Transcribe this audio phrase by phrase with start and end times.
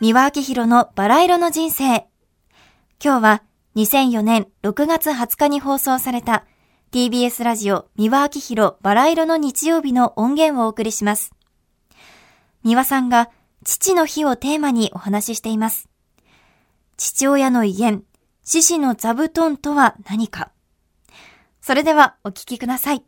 [0.00, 2.06] 三輪明宏のバラ色の人生。
[3.02, 3.42] 今日は
[3.76, 6.44] 2004年6月20日に放送された
[6.90, 11.30] TBS ラジオ三輪明宏バラ色の日曜日の音源をお送りします。
[12.64, 13.30] 三輪さんが
[13.64, 15.88] 父の日をテーマにお話ししています。
[16.96, 18.02] 父親の威厳、
[18.42, 20.50] 獅子の座布団とは何か。
[21.60, 23.04] それではお聞きください。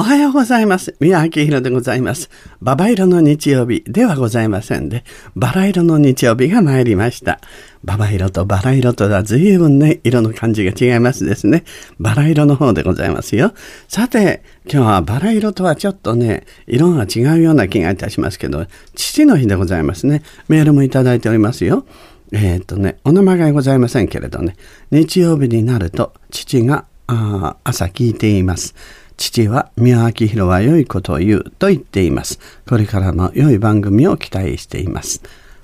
[0.00, 0.96] おはようございます。
[0.98, 2.30] 宮明宏でございます。
[2.62, 5.04] ババ色の日曜日ではございませんで、
[5.36, 7.38] バラ色の日曜日が参りました。
[7.84, 11.64] ババ色とバラ色とは随分ね、色の感じが違いますですね。
[11.98, 13.52] バラ色の方でございますよ。
[13.88, 20.22] さて、今日はバラ色とはちょっとね、色が違うような気がいたしますけど、父の日でございますね。
[20.48, 21.84] メールもいただいておりますよ。
[22.32, 24.56] えーっとね、お名前がございませんけれどね、
[24.90, 28.74] 日曜日になると父があ朝聞いています。
[29.20, 32.40] 父は宮明宏は良いことを言うと言っています。
[32.66, 35.22] これからも良い番組を期待しています。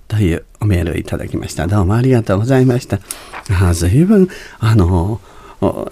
[0.09, 1.67] というおメールをいただきました。
[1.67, 2.98] どうもありがとうございました。
[3.51, 5.23] ああ、随分、あの、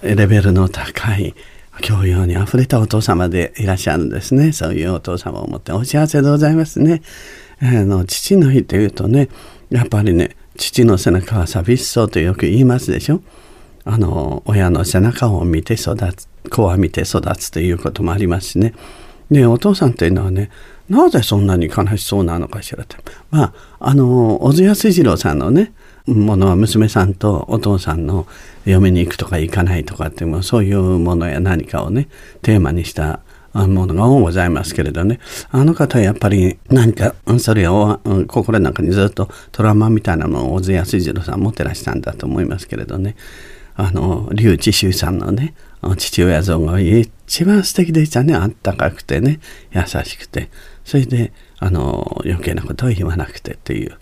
[0.03, 1.35] レベルの高い、
[1.81, 4.53] 教養にあふれたお父様でいらっしゃるんですね。
[4.53, 7.01] そういうお父様を持ってお幸せでございますね。
[7.63, 9.31] あの父の日というとね、
[9.71, 13.23] やっぱりね、父の背中は寂しそうとよく言いますでしょ。
[13.87, 18.75] あの親の背中を見て育つ子は見て育つということもありますしね。
[19.31, 20.51] でお父さんっていうのはね
[20.89, 22.97] なぜそんなに悲しそうなのかしらって
[23.31, 25.73] まああの小津安二郎さんのね
[26.07, 28.27] ものは娘さんとお父さんの
[28.67, 32.09] 嫁に行くとか行かないとかってもそういうものや何かをね
[32.43, 33.21] テーマにした
[33.55, 35.21] ものが多ございますけれどね。
[35.51, 43.15] あの方はやっぱり何かそれを心の中にずっとトラウマみたいなものを小津安二郎さん持ってらしたんだと思いますけれどね。
[43.77, 45.55] あの、劉智秀さんのね、
[45.97, 48.35] 父親像が一番素敵でしたね。
[48.35, 49.41] あったかくてね、
[49.73, 50.51] 優しくて。
[50.85, 53.97] それで、あの、余計なことを言わなくてっていう。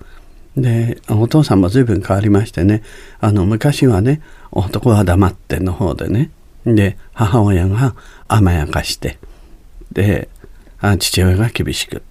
[0.57, 2.83] で、お父さんも随分変わりましてね、
[3.21, 6.31] あの、昔はね、男は黙っての方でね、
[6.65, 7.95] で、母親が
[8.29, 9.19] 甘やかして、
[9.93, 10.29] で、
[10.99, 12.03] 父親が厳しく。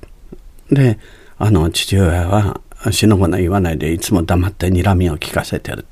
[0.71, 0.97] で、
[1.37, 2.61] あの、父親は
[2.91, 5.85] 死の子の言わないでいつも黙って睨みを聞かせてる。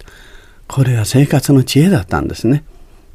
[0.68, 2.64] これは生活の知恵だったんですね。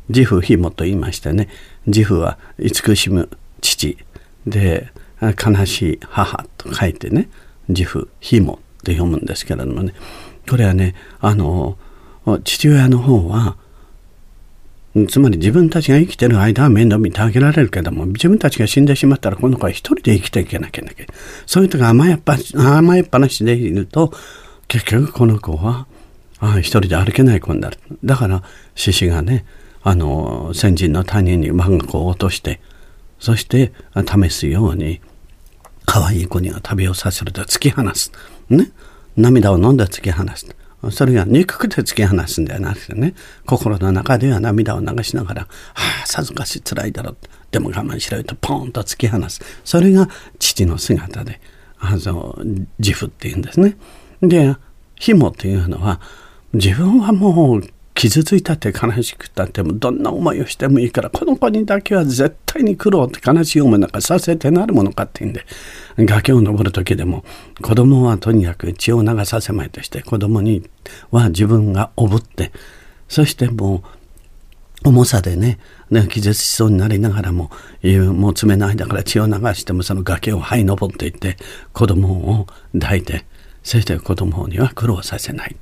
[0.08, 1.48] 自負ひもと言いましてね。
[1.86, 3.28] 自負は慈しむ
[3.60, 3.98] 父。
[4.46, 7.28] で悲しい母と書いてね。
[7.68, 9.94] 自負ひもって読むんですけれどもね。
[10.48, 11.78] これはねあの
[12.44, 13.56] 父親の方は
[15.08, 21.08] つまり自分たちが生きてる間は面倒見てあげられるけども自分たちが死んでしまったらこの子は一人で生きていけなきゃいけない。
[21.46, 24.12] そういう人が甘えっぱ甘えっぱなしでいると
[24.68, 25.86] 結局この子は
[26.38, 27.78] あ一人で歩けない子になる。
[28.04, 28.42] だから
[28.74, 29.46] 獅子がね
[29.84, 32.60] あの先人の谷に我が子を落として
[33.20, 35.00] そして試すように
[35.84, 38.10] 可愛い子には旅をさせると突き放す、
[38.48, 38.72] ね、
[39.16, 40.46] 涙を飲んで突き放す。
[40.90, 43.14] それが憎くて突き放すんではなくてね。
[43.46, 45.42] 心の中では涙を流しながら
[45.72, 47.16] 「はあさぞかし辛いだろう」
[47.50, 49.40] でも我慢しろよとポーンと突き放す。
[49.64, 50.08] それが
[50.38, 51.40] 父の姿で
[51.78, 52.38] あの
[52.78, 53.76] 自負っていうんですね。
[54.22, 54.56] で
[54.96, 56.00] 紐っていうのは
[56.52, 57.62] 自分はもう
[57.94, 65.46] 傷ついたって悲しくたってもどんな思いをしてもいいからこの子にだけは絶対に苦労って悲しい思いなんかさせてなるものかっていうんで
[65.96, 67.24] 崖を登る時でも
[67.62, 70.68] 子供はとにかく血を流させまいとして子供に
[71.12, 72.52] は自分がおぶって
[73.08, 73.84] そしても
[74.84, 77.50] う重さでねね気絶しそうになりながらも
[77.82, 81.36] もう爪の間から血を流してもその崖を這い登っていって
[81.72, 83.24] 子供を抱いて
[83.62, 85.56] そして子供には苦労させない。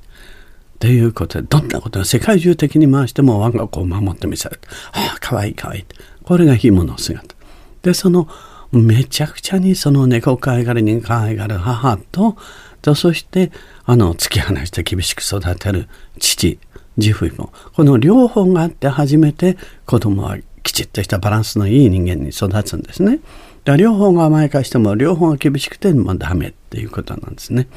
[0.83, 4.59] ということで、どんなことを世界中的に回しても我が子を守ってみせる。
[4.91, 5.85] ああ、かわいいかわいい。
[6.25, 7.35] これが紐の姿。
[7.83, 8.27] で、その、
[8.73, 12.35] めちゃくちゃにその猫可愛がる人可愛がる母と、
[12.81, 13.53] とそして、
[13.85, 15.87] あの、突き放して厳しく育てる
[16.19, 16.59] 父、
[16.97, 17.53] 自負も。
[17.77, 19.55] この両方があって初めて
[19.85, 23.21] 子供はきちっとしたバランスのいい人間に育つんですね。
[23.63, 27.69] だ両方が甘やかしても両方が厳しくてもダメっていうことなんですね。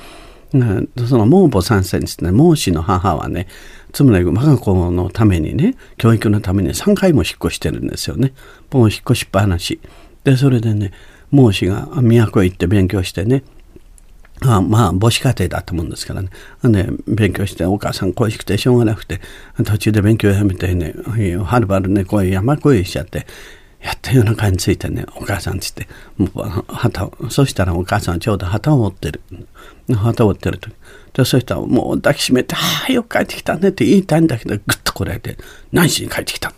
[0.53, 3.49] その孟母三世ですね孟子の母はね
[3.93, 8.35] つまり我が子のためにね教育のために3回も引っ越してるんですよね。
[8.71, 9.81] もう引っ越しっぱなし。
[10.25, 10.93] でそれでね
[11.31, 13.43] 孟子が都へ行って勉強してね
[14.43, 16.29] あまあ母子家庭だと思うんですからね。
[16.63, 19.21] で勉強してお母さん恋しくてしょうがなくて
[19.65, 20.95] 途中で勉強やめてね
[21.43, 23.27] はるばるねこういう山越えしちゃって
[23.87, 25.87] やっと夜中についてね、お母さんつって、
[26.19, 29.21] もう旗を、そしたらお母さんちょうど旗を折ってる。
[29.94, 30.75] 旗を折ってる時。
[31.12, 35.38] で、そしたらもう抱きしめて、ああ、よく帰ってきたねって言いたいんだけど、ぐっとこらえて、
[35.71, 36.53] 何しに帰ってきた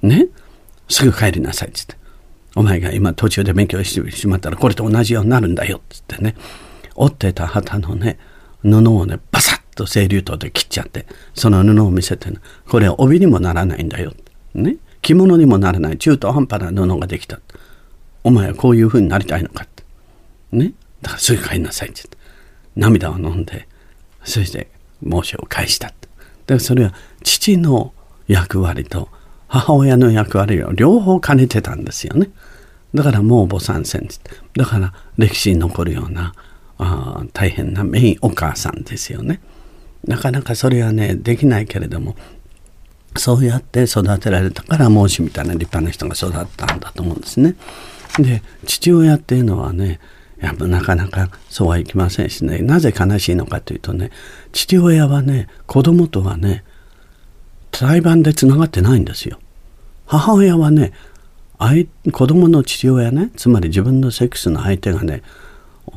[0.00, 0.28] ね？
[0.88, 1.96] すぐ帰りなさいって言って。
[2.56, 6.34] お前が今途中で勉強してしまったらこれと同じようになるんだよって言ってね。
[6.94, 8.18] 折ってた旗のね、
[8.62, 11.04] 布をね、バサッと清流刀で切っちゃって、
[11.34, 12.38] その布を見せて、ね、
[12.68, 14.14] これ帯にもならないんだよ。
[14.54, 14.76] ね？
[15.02, 17.40] 着物にもならない中途半端な布ができた。
[18.22, 19.82] お前はこういう風になりたいのかって。
[20.52, 20.72] ね？
[21.02, 22.16] だからすぐ帰りなさいってって。
[22.76, 23.66] 涙を飲んで、
[24.24, 24.68] そして
[25.02, 25.88] 申しを返した。
[25.88, 25.96] だか
[26.54, 27.92] らそれは父の
[28.28, 29.08] 役割と
[29.48, 32.30] 母親の役割を両方兼ねてたんですよね。
[32.94, 34.08] だからもう母参戦
[34.56, 36.34] だから歴史に残るような
[36.78, 39.40] あ大変なメインお母さんですよね。
[40.04, 42.16] なかなかそれはねできないけれども
[43.16, 47.56] そうやって育てられたから孟子みたいな立派な人が育ったんだと思うんですね。
[48.18, 50.00] で父親っていうのはね
[50.40, 54.10] やっぱなかなかそうはいきませんしねなぜ悲しいのかというとね
[54.52, 56.64] 父親はね子供とはね
[57.72, 59.38] 裁判でつながってないんですよ。
[60.06, 60.92] 母親はね、
[62.12, 65.22] 子供の父親ね、つまり自分のセックスの相手がね、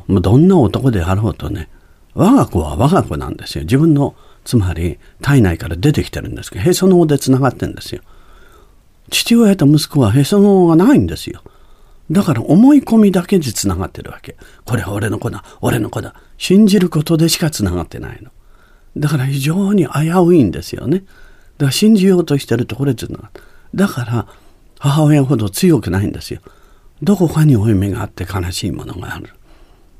[0.08, 1.68] どんな男であろうとね、
[2.14, 3.64] 我が子は我が子なんですよ。
[3.64, 4.14] 自分の、
[4.44, 8.02] つまり体内から出てきてるんですけど、へその緒でつながってるんですよ。
[9.10, 11.42] 父親と息子はへその緒がないんですよ。
[12.10, 14.36] だから思い込みだけでつながってるわけ。
[14.64, 16.14] これは俺の子だ、俺の子だ。
[16.36, 18.30] 信じることでしかつながってないの。
[18.96, 20.98] だから非常に危ういんですよね。
[20.98, 21.06] だか
[21.66, 23.06] ら信じようとしてるところで
[23.74, 24.26] だから
[24.78, 26.40] 母親ほど強くないんですよ。
[27.02, 29.30] どこかに負い目があって悲しいものがある。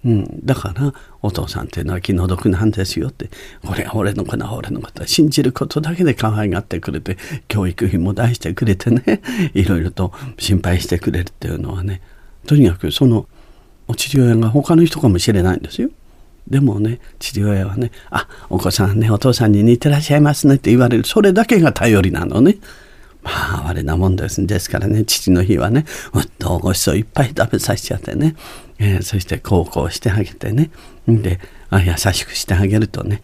[0.05, 0.93] うん、だから
[1.23, 3.31] お父さんっていうのは気の毒なんですよって
[3.65, 7.17] これは俺の子だ俺の子だ信じることだけで可愛がってくれて
[7.49, 9.23] 教育費も出してくれてね
[9.55, 12.03] いろいろと心配してくれるっていうのはね
[12.47, 13.27] とにかくその
[13.89, 15.91] お父親が他の人かもしれないんですよ。
[16.49, 21.05] でもね、父親はね、あ、お子さんね、お父さんに似てらっしゃいますねって言われる。
[21.05, 22.59] それだけが頼りなのね。
[23.23, 23.31] ま
[23.65, 24.47] あ、あれなもんです。
[24.47, 28.37] ですからね、父の日はね、もっとごちそういっぱい食べさせちゃってね、
[28.79, 30.71] えー、そして孝行してあげてね、
[31.07, 31.41] で
[31.71, 33.23] あ、優しくしてあげるとね、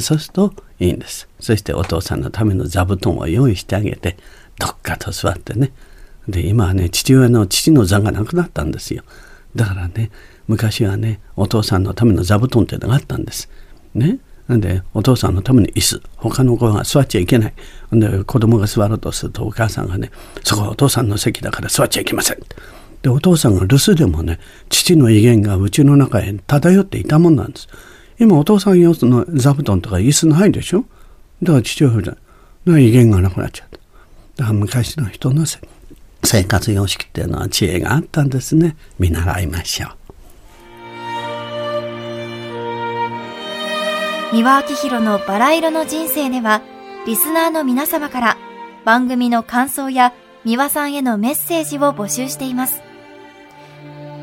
[0.00, 1.28] そうするといいんです。
[1.40, 4.16] そしてお父さんのための座布団を用意してあげて、
[4.58, 5.72] どっかと座ってね。
[6.28, 9.04] で、今はね、父親の父の座がなくなったんですよ。
[9.54, 10.10] だからね、
[10.48, 13.48] 昔はねお父さんのための座布団っていうのがあったんです。
[13.94, 14.18] ね。
[14.48, 17.54] なんでお父さんのために椅子他の子が座っちゃいけない。
[17.92, 20.10] で子供が座ろうとするとお母さんがね
[20.44, 22.38] そこはお父さんの席だから座っちゃいけません。
[23.02, 27.68] でお父さんが留守でもね父の威厳がうちの中へ漂っていたもんなんです。
[28.18, 30.84] 今お父さん用の座布団とか椅子ないでしょ？
[31.42, 32.16] だから父親だ
[32.66, 33.76] 威厳がなくなっちゃった。
[34.36, 35.44] だから昔の人の
[36.24, 38.76] 生活様式っていうのは知恵があったんですね。
[38.98, 39.90] 見習いましょう。
[44.32, 46.60] 三輪明宏のバラ色の人生では、
[47.06, 48.36] リスナーの皆様から
[48.84, 50.12] 番組の感想や
[50.44, 52.82] 三輪さんへのメッセージを募集しています。